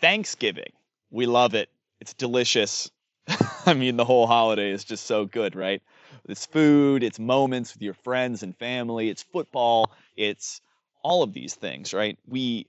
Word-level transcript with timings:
Thanksgiving. 0.00 0.72
We 1.10 1.26
love 1.26 1.54
it. 1.54 1.68
It's 2.00 2.14
delicious. 2.14 2.90
I 3.66 3.74
mean, 3.74 3.96
the 3.96 4.04
whole 4.04 4.26
holiday 4.26 4.70
is 4.70 4.84
just 4.84 5.06
so 5.06 5.26
good, 5.26 5.56
right? 5.56 5.82
It's 6.28 6.46
food, 6.46 7.02
it's 7.02 7.18
moments 7.18 7.74
with 7.74 7.82
your 7.82 7.94
friends 7.94 8.42
and 8.42 8.56
family, 8.56 9.08
it's 9.08 9.22
football, 9.22 9.92
it's 10.16 10.60
all 11.02 11.22
of 11.22 11.32
these 11.32 11.54
things, 11.54 11.94
right? 11.94 12.18
We 12.26 12.66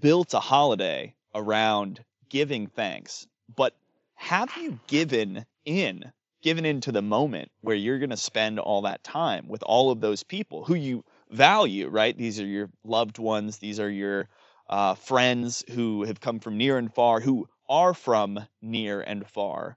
built 0.00 0.34
a 0.34 0.40
holiday 0.40 1.14
around 1.34 2.04
giving 2.28 2.68
thanks, 2.68 3.26
but 3.54 3.74
have 4.14 4.50
you 4.56 4.78
given 4.86 5.44
in, 5.64 6.12
given 6.42 6.64
into 6.64 6.92
the 6.92 7.02
moment 7.02 7.50
where 7.62 7.76
you're 7.76 7.98
going 7.98 8.10
to 8.10 8.16
spend 8.16 8.58
all 8.58 8.82
that 8.82 9.04
time 9.04 9.48
with 9.48 9.62
all 9.64 9.90
of 9.90 10.00
those 10.00 10.22
people 10.22 10.64
who 10.64 10.74
you 10.74 11.04
value, 11.30 11.88
right? 11.88 12.16
These 12.16 12.40
are 12.40 12.46
your 12.46 12.70
loved 12.84 13.18
ones, 13.18 13.58
these 13.58 13.80
are 13.80 13.90
your 13.90 14.28
uh, 14.68 14.94
friends 14.94 15.64
who 15.70 16.04
have 16.04 16.20
come 16.20 16.40
from 16.40 16.56
near 16.56 16.78
and 16.78 16.92
far, 16.92 17.20
who 17.20 17.46
are 17.68 17.94
from 17.94 18.40
near 18.62 19.00
and 19.00 19.26
far. 19.28 19.76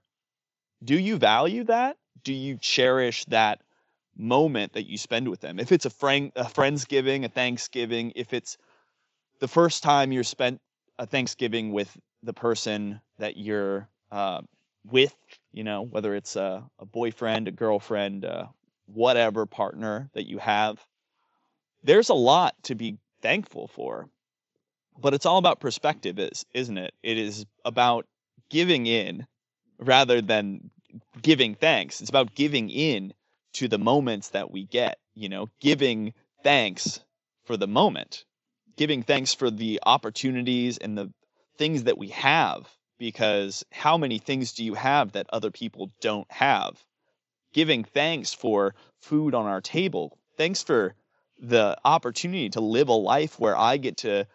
Do 0.82 0.98
you 0.98 1.16
value 1.16 1.64
that? 1.64 1.96
Do 2.22 2.32
you 2.32 2.56
cherish 2.58 3.24
that 3.26 3.60
moment 4.16 4.72
that 4.72 4.88
you 4.88 4.98
spend 4.98 5.28
with 5.28 5.40
them? 5.40 5.58
If 5.58 5.72
it's 5.72 5.86
a 5.86 5.90
friend, 5.90 6.32
a 6.36 6.44
friendsgiving, 6.44 7.24
a 7.24 7.28
Thanksgiving, 7.28 8.12
if 8.16 8.32
it's 8.32 8.56
the 9.40 9.48
first 9.48 9.82
time 9.82 10.12
you're 10.12 10.24
spent 10.24 10.60
a 10.98 11.06
Thanksgiving 11.06 11.72
with 11.72 11.96
the 12.22 12.32
person 12.32 13.00
that 13.18 13.36
you're 13.36 13.88
uh, 14.10 14.42
with, 14.84 15.14
you 15.52 15.64
know, 15.64 15.82
whether 15.82 16.14
it's 16.14 16.36
a, 16.36 16.64
a 16.78 16.86
boyfriend, 16.86 17.48
a 17.48 17.52
girlfriend, 17.52 18.24
uh, 18.24 18.46
whatever 18.86 19.46
partner 19.46 20.10
that 20.14 20.26
you 20.26 20.38
have, 20.38 20.84
there's 21.82 22.08
a 22.08 22.14
lot 22.14 22.54
to 22.64 22.74
be 22.74 22.98
thankful 23.22 23.68
for. 23.68 24.08
But 25.00 25.14
it's 25.14 25.26
all 25.26 25.38
about 25.38 25.60
perspective, 25.60 26.18
is 26.18 26.44
isn't 26.52 26.78
it? 26.78 26.92
It 27.02 27.18
is 27.18 27.46
about 27.64 28.06
giving 28.50 28.86
in 28.86 29.26
rather 29.78 30.20
than 30.20 30.70
giving 31.22 31.54
thanks. 31.54 32.00
It's 32.00 32.10
about 32.10 32.34
giving 32.34 32.70
in 32.70 33.14
to 33.54 33.68
the 33.68 33.78
moments 33.78 34.30
that 34.30 34.50
we 34.50 34.64
get, 34.64 34.98
you 35.14 35.28
know, 35.28 35.48
giving 35.60 36.14
thanks 36.42 37.00
for 37.44 37.56
the 37.56 37.66
moment, 37.66 38.24
giving 38.76 39.02
thanks 39.02 39.34
for 39.34 39.50
the 39.50 39.80
opportunities 39.84 40.78
and 40.78 40.96
the 40.96 41.12
things 41.56 41.84
that 41.84 41.98
we 41.98 42.08
have 42.08 42.68
because 42.98 43.64
how 43.72 43.96
many 43.96 44.18
things 44.18 44.52
do 44.52 44.64
you 44.64 44.74
have 44.74 45.12
that 45.12 45.26
other 45.32 45.50
people 45.50 45.90
don't 46.00 46.30
have? 46.30 46.82
Giving 47.52 47.84
thanks 47.84 48.34
for 48.34 48.74
food 49.00 49.34
on 49.34 49.46
our 49.46 49.60
table. 49.60 50.18
Thanks 50.36 50.62
for 50.62 50.94
the 51.40 51.78
opportunity 51.84 52.50
to 52.50 52.60
live 52.60 52.88
a 52.88 52.92
life 52.92 53.38
where 53.38 53.56
I 53.56 53.76
get 53.76 53.98
to, 53.98 54.26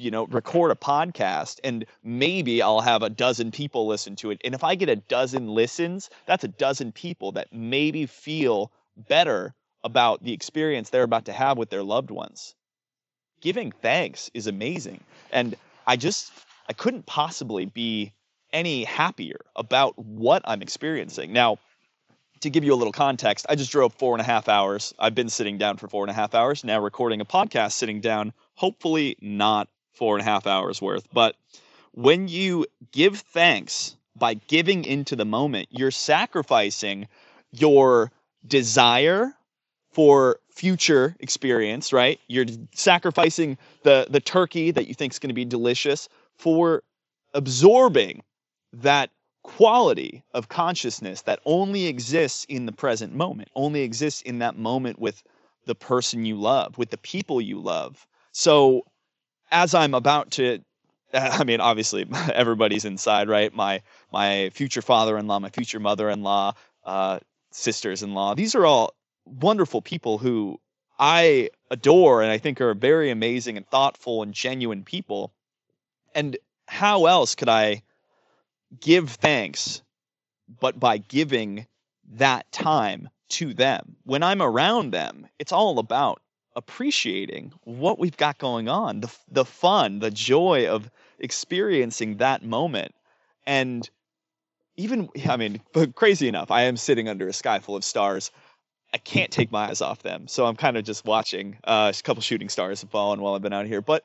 you 0.00 0.10
know, 0.10 0.26
record 0.26 0.70
a 0.70 0.74
podcast 0.74 1.60
and 1.62 1.84
maybe 2.02 2.62
I'll 2.62 2.80
have 2.80 3.02
a 3.02 3.10
dozen 3.10 3.50
people 3.50 3.86
listen 3.86 4.16
to 4.16 4.30
it. 4.30 4.40
And 4.44 4.54
if 4.54 4.64
I 4.64 4.74
get 4.74 4.88
a 4.88 4.96
dozen 4.96 5.48
listens, 5.48 6.10
that's 6.26 6.44
a 6.44 6.48
dozen 6.48 6.92
people 6.92 7.32
that 7.32 7.52
maybe 7.52 8.06
feel 8.06 8.72
better 8.96 9.54
about 9.84 10.22
the 10.22 10.32
experience 10.32 10.90
they're 10.90 11.02
about 11.02 11.26
to 11.26 11.32
have 11.32 11.58
with 11.58 11.70
their 11.70 11.82
loved 11.82 12.10
ones. 12.10 12.54
Giving 13.40 13.72
thanks 13.72 14.30
is 14.34 14.46
amazing. 14.46 15.00
And 15.32 15.54
I 15.86 15.96
just 15.96 16.32
I 16.68 16.72
couldn't 16.72 17.06
possibly 17.06 17.66
be 17.66 18.12
any 18.52 18.84
happier 18.84 19.40
about 19.56 19.98
what 19.98 20.42
I'm 20.44 20.62
experiencing. 20.62 21.32
Now, 21.32 21.58
to 22.40 22.50
give 22.50 22.64
you 22.64 22.72
a 22.72 22.76
little 22.76 22.92
context, 22.92 23.46
I 23.48 23.54
just 23.54 23.70
drove 23.70 23.94
four 23.94 24.14
and 24.14 24.20
a 24.20 24.24
half 24.24 24.48
hours. 24.48 24.94
I've 24.98 25.14
been 25.14 25.28
sitting 25.28 25.58
down 25.58 25.76
for 25.76 25.88
four 25.88 26.04
and 26.04 26.10
a 26.10 26.14
half 26.14 26.34
hours, 26.34 26.64
now 26.64 26.80
recording 26.80 27.20
a 27.20 27.24
podcast 27.24 27.72
sitting 27.72 28.00
down, 28.00 28.32
hopefully 28.54 29.16
not 29.20 29.68
four 29.92 30.16
and 30.16 30.22
a 30.22 30.30
half 30.30 30.46
hours 30.46 30.80
worth. 30.80 31.06
But 31.12 31.36
when 31.92 32.28
you 32.28 32.66
give 32.92 33.18
thanks 33.18 33.96
by 34.16 34.34
giving 34.34 34.84
into 34.84 35.16
the 35.16 35.24
moment, 35.24 35.68
you're 35.70 35.90
sacrificing 35.90 37.08
your 37.52 38.10
desire 38.46 39.34
for 39.92 40.38
future 40.50 41.16
experience, 41.20 41.92
right? 41.92 42.20
You're 42.28 42.46
sacrificing 42.74 43.58
the 43.82 44.06
the 44.08 44.20
turkey 44.20 44.70
that 44.70 44.86
you 44.86 44.94
think 44.94 45.12
is 45.12 45.18
going 45.18 45.30
to 45.30 45.34
be 45.34 45.44
delicious 45.44 46.08
for 46.36 46.82
absorbing 47.34 48.22
that 48.72 49.10
quality 49.42 50.22
of 50.34 50.48
consciousness 50.48 51.22
that 51.22 51.40
only 51.44 51.86
exists 51.86 52.44
in 52.48 52.66
the 52.66 52.72
present 52.72 53.14
moment, 53.14 53.48
only 53.54 53.80
exists 53.82 54.22
in 54.22 54.38
that 54.38 54.56
moment 54.56 54.98
with 54.98 55.22
the 55.66 55.74
person 55.74 56.24
you 56.24 56.36
love, 56.36 56.78
with 56.78 56.90
the 56.90 56.98
people 56.98 57.40
you 57.40 57.58
love. 57.58 58.06
So, 58.32 58.84
as 59.50 59.74
I'm 59.74 59.94
about 59.94 60.32
to, 60.32 60.60
I 61.14 61.44
mean, 61.44 61.60
obviously 61.60 62.06
everybody's 62.34 62.84
inside, 62.84 63.28
right? 63.28 63.52
My 63.54 63.82
my 64.12 64.50
future 64.52 64.82
father-in-law, 64.82 65.40
my 65.40 65.50
future 65.50 65.80
mother-in-law, 65.80 66.54
uh, 66.84 67.18
sisters-in-law. 67.52 68.34
These 68.34 68.54
are 68.54 68.66
all 68.66 68.94
wonderful 69.24 69.82
people 69.82 70.18
who 70.18 70.58
I 70.98 71.50
adore 71.70 72.22
and 72.22 72.30
I 72.30 72.38
think 72.38 72.60
are 72.60 72.74
very 72.74 73.10
amazing 73.10 73.56
and 73.56 73.66
thoughtful 73.66 74.22
and 74.22 74.34
genuine 74.34 74.84
people. 74.84 75.32
And 76.14 76.36
how 76.68 77.06
else 77.06 77.34
could 77.34 77.48
I 77.48 77.82
give 78.80 79.10
thanks 79.10 79.82
but 80.60 80.78
by 80.78 80.98
giving 80.98 81.66
that 82.12 82.50
time 82.52 83.08
to 83.30 83.54
them? 83.54 83.96
When 84.04 84.22
I'm 84.22 84.42
around 84.42 84.92
them, 84.92 85.26
it's 85.38 85.52
all 85.52 85.78
about 85.78 86.20
appreciating 86.56 87.52
what 87.64 87.98
we've 87.98 88.16
got 88.16 88.38
going 88.38 88.68
on, 88.68 89.00
the 89.00 89.16
the 89.30 89.44
fun, 89.44 89.98
the 89.98 90.10
joy 90.10 90.68
of 90.68 90.90
experiencing 91.18 92.18
that 92.18 92.44
moment. 92.44 92.94
And 93.46 93.88
even 94.76 95.08
I 95.28 95.36
mean, 95.36 95.60
but 95.72 95.94
crazy 95.94 96.28
enough, 96.28 96.50
I 96.50 96.62
am 96.62 96.76
sitting 96.76 97.08
under 97.08 97.28
a 97.28 97.32
sky 97.32 97.58
full 97.58 97.76
of 97.76 97.84
stars. 97.84 98.30
I 98.92 98.98
can't 98.98 99.30
take 99.30 99.52
my 99.52 99.68
eyes 99.68 99.80
off 99.80 100.02
them. 100.02 100.26
So 100.26 100.46
I'm 100.46 100.56
kind 100.56 100.76
of 100.76 100.84
just 100.84 101.04
watching. 101.04 101.58
Uh, 101.62 101.92
a 101.96 102.02
couple 102.02 102.22
shooting 102.22 102.48
stars 102.48 102.80
have 102.80 102.90
fallen 102.90 103.20
while 103.20 103.34
I've 103.34 103.42
been 103.42 103.52
out 103.52 103.66
here, 103.66 103.80
but 103.80 104.04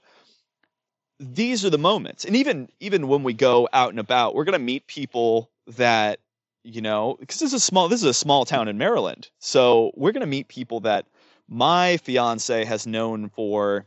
these 1.20 1.64
are 1.64 1.70
the 1.70 1.78
moments 1.78 2.26
and 2.26 2.36
even 2.36 2.68
even 2.80 3.08
when 3.08 3.24
we 3.24 3.34
go 3.34 3.70
out 3.72 3.90
and 3.90 4.00
about 4.00 4.36
we're 4.36 4.44
going 4.44 4.54
to 4.54 4.60
meet 4.60 4.86
people 4.88 5.50
that 5.66 6.20
you 6.64 6.82
know 6.82 7.16
because 7.20 7.40
this 7.40 7.54
is 7.54 7.54
a 7.54 7.60
small 7.60 7.88
this 7.88 8.02
is 8.02 8.10
a 8.10 8.14
small 8.14 8.44
town 8.44 8.68
in 8.68 8.78
maryland 8.78 9.30
so 9.40 9.92
we're 9.96 10.12
going 10.12 10.22
to 10.22 10.28
meet 10.28 10.48
people 10.50 10.82
that 10.82 11.06
my 11.48 11.98
fiance 11.98 12.66
has 12.66 12.88
known 12.88 13.30
for 13.30 13.86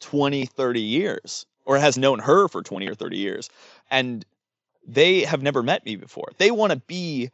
20 0.00 0.46
30 0.46 0.80
years 0.80 1.46
or 1.64 1.78
has 1.78 1.96
known 1.98 2.18
her 2.18 2.48
for 2.48 2.62
20 2.62 2.86
or 2.88 2.94
30 2.94 3.16
years 3.16 3.48
and 3.90 4.24
they 4.86 5.22
have 5.22 5.42
never 5.42 5.62
met 5.62 5.84
me 5.84 5.96
before 5.96 6.28
they 6.38 6.50
want 6.50 6.70
to 6.72 6.78
be 6.86 7.30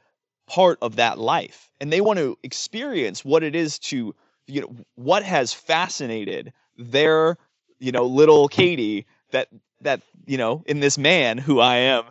part 0.47 0.79
of 0.83 0.97
that 0.97 1.19
life 1.19 1.71
and 1.81 1.93
they 1.93 2.01
want 2.01 2.19
to 2.19 2.39
experience 2.43 3.25
what 3.25 3.43
it 3.43 3.55
is 3.55 3.79
to 3.79 4.15
you 4.47 4.61
know 4.61 4.75
what 4.95 5.23
has 5.23 5.53
fascinated 5.53 6.53
their 6.79 7.37
you 7.83 7.91
know, 7.91 8.07
little 8.07 8.49
Katie 8.49 9.07
that 9.33 9.49
that 9.81 10.01
you 10.25 10.39
know 10.39 10.63
in 10.67 10.81
this 10.81 10.97
man 10.97 11.37
who 11.37 11.61
I 11.61 11.77
am. 11.77 12.05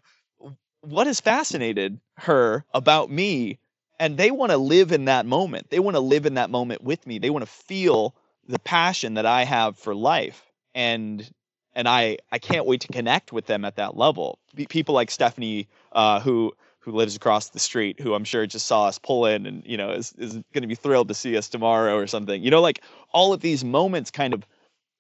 What 0.82 1.08
has 1.08 1.22
fascinated 1.22 2.00
her 2.18 2.66
about 2.74 3.10
me? 3.10 3.60
And 4.02 4.18
they 4.18 4.32
want 4.32 4.52
to 4.52 4.58
live 4.58 4.92
in 4.92 5.06
that 5.06 5.28
moment. 5.28 5.70
They 5.70 5.78
want 5.78 5.94
to 5.94 6.00
live 6.00 6.26
in 6.26 6.34
that 6.34 6.50
moment 6.50 6.84
with 6.84 7.06
me. 7.06 7.20
They 7.20 7.30
want 7.30 7.46
to 7.46 7.52
feel 7.52 8.16
the 8.48 8.58
passion 8.58 9.14
that 9.14 9.28
I 9.28 9.44
have 9.44 9.78
for 9.78 9.94
life. 9.94 10.44
And 10.74 11.30
and 11.76 11.88
I 11.88 12.18
I 12.32 12.40
can't 12.40 12.66
wait 12.66 12.82
to 12.82 12.88
connect 12.88 13.32
with 13.32 13.46
them 13.46 13.64
at 13.64 13.76
that 13.76 13.96
level. 13.96 14.40
People 14.70 14.96
like 14.96 15.12
Stephanie, 15.12 15.68
uh, 15.92 16.20
who 16.20 16.52
who 16.80 16.94
lives 16.94 17.16
across 17.16 17.50
the 17.50 17.60
street, 17.60 18.00
who 18.00 18.16
I'm 18.16 18.24
sure 18.24 18.48
just 18.48 18.66
saw 18.66 18.88
us 18.88 18.98
pull 18.98 19.28
in 19.28 19.46
and 19.46 19.62
you 19.68 19.78
know 19.78 19.92
is 19.92 20.16
is 20.18 20.34
going 20.52 20.64
to 20.64 20.68
be 20.68 20.74
thrilled 20.74 21.10
to 21.10 21.14
see 21.14 21.38
us 21.38 21.48
tomorrow 21.48 21.96
or 21.96 22.08
something. 22.08 22.42
You 22.42 22.50
know, 22.50 22.62
like 22.62 22.82
all 23.14 23.34
of 23.34 23.42
these 23.42 23.64
moments 23.64 24.10
kind 24.10 24.34
of 24.34 24.48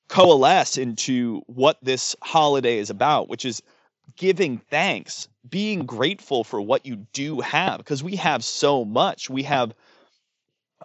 coalesce 0.09 0.77
into 0.77 1.41
what 1.47 1.79
this 1.81 2.15
holiday 2.21 2.77
is 2.77 2.91
about, 2.91 3.29
which 3.29 3.45
is 3.45 3.63
giving 4.15 4.57
thanks, 4.57 5.27
being 5.49 5.85
grateful 5.85 6.43
for 6.43 6.61
what 6.61 6.85
you 6.85 6.95
do 7.13 7.39
have, 7.41 7.77
because 7.77 8.03
we 8.03 8.15
have 8.17 8.43
so 8.43 8.85
much. 8.85 9.29
We 9.29 9.43
have 9.43 9.73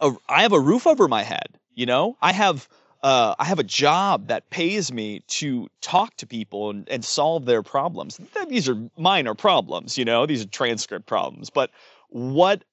a, 0.01 0.13
I 0.29 0.43
have 0.43 0.53
a 0.53 0.61
roof 0.61 0.87
over 0.87 1.09
my 1.09 1.23
head, 1.23 1.59
you 1.75 1.87
know, 1.87 2.17
I 2.23 2.33
have 2.33 2.69
uh, 3.03 3.35
I 3.39 3.45
have 3.45 3.59
a 3.59 3.65
job 3.65 4.29
that 4.29 4.51
pays 4.51 4.93
me 4.93 5.21
to 5.29 5.69
talk 5.81 6.17
to 6.17 6.27
people 6.27 6.71
and, 6.71 6.89
and 6.89 7.05
solve 7.05 7.45
their 7.45 7.63
problems. 7.63 8.19
These 8.49 8.69
are 8.69 8.77
minor 8.97 9.35
problems, 9.35 9.97
you 9.97 10.05
know, 10.05 10.27
these 10.27 10.43
are 10.43 10.49
transcript 10.49 11.07
problems, 11.07 11.51
but 11.51 11.71
what 12.09 12.65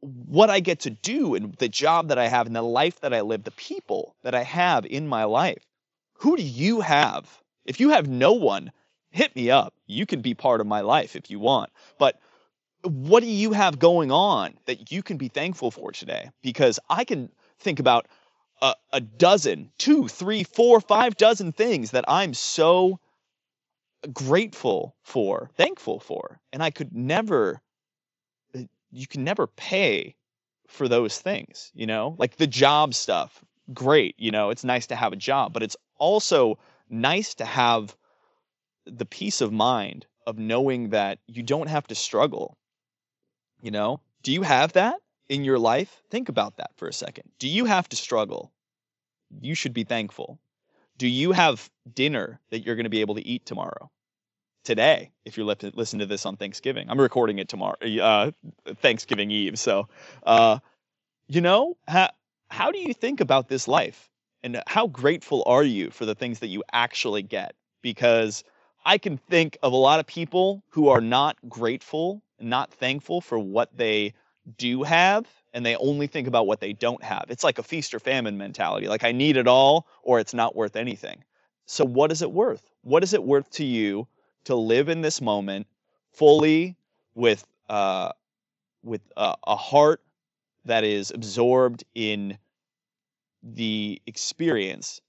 what 0.00 0.48
I 0.48 0.60
get 0.60 0.80
to 0.80 0.90
do 0.90 1.34
and 1.34 1.54
the 1.56 1.68
job 1.68 2.08
that 2.08 2.18
I 2.18 2.28
have 2.28 2.46
and 2.46 2.56
the 2.56 2.62
life 2.62 3.00
that 3.00 3.12
I 3.12 3.20
live, 3.20 3.44
the 3.44 3.50
people 3.50 4.14
that 4.22 4.34
I 4.34 4.42
have 4.42 4.86
in 4.86 5.06
my 5.06 5.24
life 5.24 5.66
who 6.20 6.36
do 6.36 6.42
you 6.42 6.82
have? 6.82 7.42
If 7.64 7.80
you 7.80 7.90
have 7.90 8.08
no 8.08 8.32
one, 8.32 8.72
hit 9.10 9.34
me 9.36 9.50
up. 9.50 9.74
You 9.86 10.06
can 10.06 10.20
be 10.20 10.34
part 10.34 10.60
of 10.60 10.66
my 10.66 10.80
life 10.80 11.16
if 11.16 11.30
you 11.30 11.38
want. 11.38 11.70
But 11.98 12.20
what 12.82 13.22
do 13.22 13.28
you 13.28 13.52
have 13.52 13.78
going 13.78 14.10
on 14.10 14.54
that 14.66 14.90
you 14.90 15.02
can 15.02 15.16
be 15.16 15.28
thankful 15.28 15.70
for 15.70 15.92
today? 15.92 16.30
Because 16.42 16.78
I 16.88 17.04
can 17.04 17.30
think 17.58 17.78
about 17.78 18.06
a, 18.62 18.74
a 18.92 19.00
dozen, 19.00 19.70
two, 19.78 20.08
three, 20.08 20.44
four, 20.44 20.80
five 20.80 21.16
dozen 21.16 21.52
things 21.52 21.90
that 21.90 22.04
I'm 22.08 22.34
so 22.34 22.98
grateful 24.12 24.94
for, 25.02 25.50
thankful 25.56 26.00
for. 26.00 26.40
And 26.52 26.62
I 26.62 26.70
could 26.70 26.94
never, 26.94 27.60
you 28.90 29.06
can 29.06 29.24
never 29.24 29.46
pay 29.46 30.14
for 30.68 30.88
those 30.88 31.18
things, 31.18 31.70
you 31.74 31.86
know, 31.86 32.14
like 32.18 32.36
the 32.36 32.46
job 32.46 32.94
stuff. 32.94 33.44
Great. 33.74 34.14
You 34.18 34.30
know, 34.30 34.50
it's 34.50 34.64
nice 34.64 34.86
to 34.88 34.96
have 34.96 35.12
a 35.12 35.16
job, 35.16 35.52
but 35.52 35.62
it's 35.62 35.76
also 35.98 36.58
nice 36.88 37.34
to 37.34 37.44
have 37.44 37.94
the 38.86 39.06
peace 39.06 39.40
of 39.40 39.52
mind 39.52 40.06
of 40.26 40.38
knowing 40.38 40.90
that 40.90 41.18
you 41.26 41.42
don't 41.42 41.68
have 41.68 41.86
to 41.88 41.94
struggle. 41.94 42.56
You 43.62 43.70
know, 43.70 44.00
do 44.22 44.32
you 44.32 44.42
have 44.42 44.72
that 44.74 44.96
in 45.28 45.44
your 45.44 45.58
life? 45.58 46.02
Think 46.10 46.28
about 46.28 46.56
that 46.56 46.70
for 46.76 46.88
a 46.88 46.92
second. 46.92 47.30
Do 47.38 47.48
you 47.48 47.64
have 47.64 47.88
to 47.90 47.96
struggle? 47.96 48.52
You 49.40 49.54
should 49.54 49.74
be 49.74 49.84
thankful. 49.84 50.38
Do 50.98 51.08
you 51.08 51.32
have 51.32 51.70
dinner 51.94 52.40
that 52.50 52.60
you're 52.60 52.74
going 52.74 52.84
to 52.84 52.90
be 52.90 53.00
able 53.00 53.14
to 53.14 53.26
eat 53.26 53.46
tomorrow? 53.46 53.90
Today, 54.64 55.12
if 55.24 55.36
you're 55.36 55.46
listening 55.46 56.00
to 56.00 56.06
this 56.06 56.26
on 56.26 56.36
Thanksgiving, 56.36 56.90
I'm 56.90 57.00
recording 57.00 57.38
it 57.38 57.48
tomorrow, 57.48 57.76
uh, 57.82 58.30
Thanksgiving 58.76 59.30
Eve. 59.30 59.58
So, 59.58 59.88
uh, 60.24 60.58
you 61.28 61.40
know, 61.40 61.78
how, 61.88 62.10
how 62.50 62.70
do 62.70 62.78
you 62.78 62.92
think 62.92 63.20
about 63.20 63.48
this 63.48 63.66
life? 63.66 64.10
And 64.42 64.62
how 64.66 64.86
grateful 64.86 65.42
are 65.46 65.62
you 65.62 65.90
for 65.90 66.04
the 66.04 66.14
things 66.14 66.40
that 66.40 66.48
you 66.48 66.62
actually 66.72 67.22
get? 67.22 67.54
Because 67.82 68.44
I 68.84 68.98
can 68.98 69.18
think 69.18 69.58
of 69.62 69.72
a 69.72 69.76
lot 69.76 70.00
of 70.00 70.06
people 70.06 70.62
who 70.70 70.88
are 70.88 71.00
not 71.00 71.36
grateful, 71.48 72.22
not 72.40 72.72
thankful 72.72 73.20
for 73.20 73.38
what 73.38 73.76
they 73.76 74.14
do 74.56 74.82
have, 74.82 75.26
and 75.52 75.64
they 75.64 75.76
only 75.76 76.06
think 76.06 76.26
about 76.26 76.46
what 76.46 76.60
they 76.60 76.72
don't 76.72 77.02
have. 77.02 77.26
It's 77.28 77.44
like 77.44 77.58
a 77.58 77.62
feast 77.62 77.94
or 77.94 78.00
famine 78.00 78.38
mentality. 78.38 78.88
Like 78.88 79.04
I 79.04 79.12
need 79.12 79.36
it 79.36 79.46
all 79.46 79.86
or 80.02 80.20
it's 80.20 80.34
not 80.34 80.56
worth 80.56 80.76
anything. 80.76 81.22
So 81.66 81.84
what 81.84 82.10
is 82.10 82.22
it 82.22 82.30
worth? 82.30 82.62
What 82.82 83.02
is 83.02 83.12
it 83.12 83.22
worth 83.22 83.50
to 83.52 83.64
you 83.64 84.06
to 84.44 84.54
live 84.54 84.88
in 84.88 85.02
this 85.02 85.20
moment 85.20 85.66
fully 86.12 86.76
with 87.14 87.44
uh, 87.68 88.12
with 88.82 89.02
a, 89.16 89.36
a 89.46 89.56
heart 89.56 90.00
that 90.64 90.84
is 90.84 91.10
absorbed 91.10 91.84
in 91.94 92.38
the 93.42 94.00
experience 94.06 95.00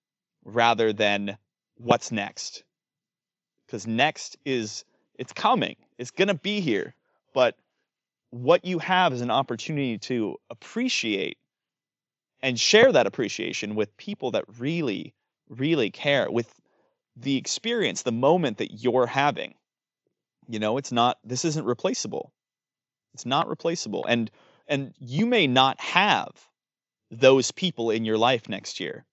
rather 0.43 0.93
than 0.93 1.37
what's 1.77 2.11
next? 2.11 2.63
Because 3.71 3.87
next 3.87 4.37
is 4.43 4.83
it's 5.17 5.31
coming. 5.31 5.77
It's 5.97 6.11
gonna 6.11 6.33
be 6.33 6.59
here. 6.59 6.93
But 7.33 7.55
what 8.31 8.65
you 8.65 8.79
have 8.79 9.13
is 9.13 9.21
an 9.21 9.31
opportunity 9.31 9.97
to 9.97 10.35
appreciate 10.49 11.37
and 12.41 12.59
share 12.59 12.91
that 12.91 13.07
appreciation 13.07 13.75
with 13.75 13.95
people 13.95 14.31
that 14.31 14.43
really, 14.59 15.13
really 15.47 15.89
care, 15.89 16.29
with 16.29 16.53
the 17.15 17.37
experience, 17.37 18.01
the 18.01 18.11
moment 18.11 18.57
that 18.57 18.73
you're 18.83 19.07
having. 19.07 19.53
You 20.49 20.59
know, 20.59 20.75
it's 20.75 20.91
not, 20.91 21.19
this 21.23 21.45
isn't 21.45 21.65
replaceable. 21.65 22.33
It's 23.13 23.25
not 23.25 23.47
replaceable. 23.47 24.05
And, 24.05 24.29
and 24.67 24.93
you 24.99 25.25
may 25.25 25.47
not 25.47 25.79
have 25.79 26.31
those 27.09 27.51
people 27.51 27.89
in 27.89 28.03
your 28.03 28.17
life 28.17 28.49
next 28.49 28.81
year 28.81 29.05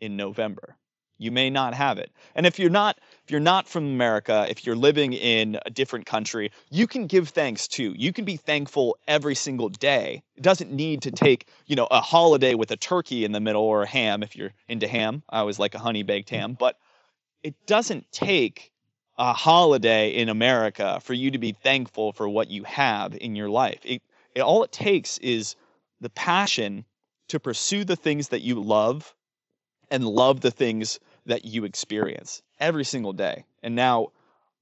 in 0.00 0.16
November. 0.16 0.76
You 1.18 1.30
may 1.30 1.50
not 1.50 1.74
have 1.74 1.98
it. 1.98 2.10
And 2.34 2.46
if 2.46 2.58
you're 2.58 2.70
not 2.70 2.98
if 3.24 3.30
you're 3.30 3.40
not 3.40 3.66
from 3.66 3.86
America, 3.86 4.46
if 4.48 4.66
you're 4.66 4.76
living 4.76 5.12
in 5.12 5.58
a 5.66 5.70
different 5.70 6.06
country, 6.06 6.52
you 6.70 6.86
can 6.86 7.06
give 7.06 7.30
thanks 7.30 7.66
too. 7.66 7.94
You 7.96 8.12
can 8.12 8.24
be 8.24 8.36
thankful 8.36 8.98
every 9.08 9.34
single 9.34 9.68
day. 9.68 10.22
It 10.36 10.42
doesn't 10.42 10.70
need 10.70 11.02
to 11.02 11.10
take, 11.10 11.48
you 11.66 11.74
know, 11.74 11.88
a 11.90 12.00
holiday 12.00 12.54
with 12.54 12.70
a 12.70 12.76
turkey 12.76 13.24
in 13.24 13.32
the 13.32 13.40
middle 13.40 13.62
or 13.62 13.82
a 13.82 13.88
ham 13.88 14.22
if 14.22 14.36
you're 14.36 14.52
into 14.68 14.86
ham. 14.86 15.22
I 15.28 15.40
always 15.40 15.58
like 15.58 15.74
a 15.74 15.80
honey 15.80 16.02
baked 16.02 16.30
ham, 16.30 16.56
but 16.58 16.76
it 17.42 17.54
doesn't 17.66 18.10
take 18.12 18.70
a 19.18 19.32
holiday 19.32 20.10
in 20.10 20.28
America 20.28 21.00
for 21.02 21.14
you 21.14 21.30
to 21.30 21.38
be 21.38 21.52
thankful 21.52 22.12
for 22.12 22.28
what 22.28 22.50
you 22.50 22.64
have 22.64 23.16
in 23.16 23.34
your 23.34 23.48
life. 23.48 23.80
It, 23.84 24.02
it 24.34 24.40
all 24.40 24.62
it 24.62 24.72
takes 24.72 25.18
is 25.18 25.56
the 26.00 26.10
passion 26.10 26.84
to 27.28 27.40
pursue 27.40 27.84
the 27.84 27.96
things 27.96 28.28
that 28.28 28.42
you 28.42 28.60
love 28.60 29.14
and 29.90 30.04
love 30.06 30.40
the 30.40 30.50
things 30.50 31.00
that 31.26 31.44
you 31.44 31.64
experience 31.64 32.42
every 32.58 32.84
single 32.84 33.12
day. 33.12 33.44
And 33.62 33.74
now, 33.74 34.08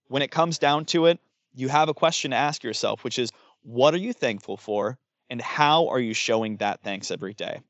when 0.09 0.23
it 0.23 0.31
comes 0.31 0.59
down 0.59 0.85
to 0.87 1.07
it, 1.07 1.21
you 1.55 1.69
have 1.69 1.89
a 1.89 1.95
question 1.95 2.33
to 2.33 2.37
ask 2.37 2.65
yourself, 2.65 3.05
which 3.05 3.19
is 3.19 3.31
what 3.63 3.95
are 3.95 3.99
you 3.99 4.13
thankful 4.13 4.57
for? 4.57 4.99
And 5.31 5.41
how 5.41 5.89
are 5.89 6.01
you 6.01 6.15
showing 6.15 6.59
that 6.59 6.83
thanks 6.83 7.11
every 7.11 7.35
day? 7.35 7.61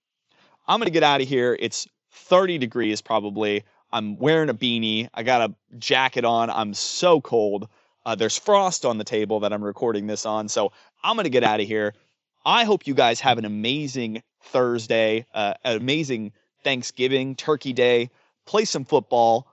I'm 0.67 0.81
going 0.81 0.87
to 0.87 0.93
get 0.93 1.03
out 1.03 1.21
of 1.21 1.29
here. 1.29 1.57
It's 1.59 1.87
30 2.13 2.59
degrees 2.59 3.01
probably. 3.01 3.65
I'm 3.93 4.17
wearing 4.17 4.49
a 4.49 4.55
beanie. 4.55 5.09
I 5.15 5.23
got 5.23 5.51
a 5.51 5.79
jacket 5.79 6.25
on. 6.25 6.51
I'm 6.51 6.75
so 6.75 7.21
cold. 7.21 7.69
Uh, 8.05 8.15
there's 8.15 8.37
frost 8.37 8.85
on 8.85 8.99
the 8.99 9.05
table 9.05 9.41
that 9.41 9.53
I'm 9.53 9.63
recording 9.63 10.07
this 10.07 10.27
on. 10.27 10.49
So 10.49 10.73
I'm 11.03 11.17
going 11.17 11.25
to 11.25 11.31
get 11.31 11.45
out 11.45 11.61
of 11.61 11.67
here. 11.67 11.95
I 12.45 12.65
hope 12.65 12.87
you 12.87 12.95
guys 12.95 13.21
have 13.21 13.39
an 13.39 13.45
amazing 13.45 14.23
Thursday, 14.43 15.27
uh, 15.33 15.55
an 15.65 15.77
amazing 15.77 16.33
Thanksgiving, 16.63 17.37
Turkey 17.37 17.73
Day. 17.73 18.11
Play 18.47 18.65
some 18.65 18.85
football 18.85 19.49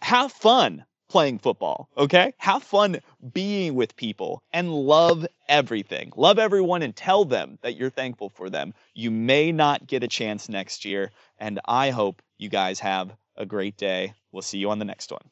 have 0.00 0.32
fun 0.32 0.84
playing 1.08 1.38
football, 1.38 1.90
okay? 1.96 2.32
Have 2.38 2.62
fun 2.62 3.00
being 3.32 3.74
with 3.74 3.96
people 3.96 4.42
and 4.52 4.72
love 4.72 5.26
everything. 5.48 6.12
Love 6.16 6.38
everyone 6.38 6.82
and 6.82 6.96
tell 6.96 7.24
them 7.24 7.58
that 7.62 7.76
you're 7.76 7.90
thankful 7.90 8.30
for 8.30 8.48
them. 8.48 8.72
You 8.94 9.10
may 9.10 9.52
not 9.52 9.86
get 9.86 10.02
a 10.02 10.08
chance 10.08 10.48
next 10.48 10.84
year, 10.84 11.10
and 11.38 11.60
I 11.66 11.90
hope 11.90 12.22
you 12.38 12.48
guys 12.48 12.80
have 12.80 13.14
a 13.36 13.44
great 13.44 13.76
day. 13.76 14.14
We'll 14.32 14.42
see 14.42 14.58
you 14.58 14.70
on 14.70 14.78
the 14.78 14.86
next 14.86 15.10
one. 15.10 15.24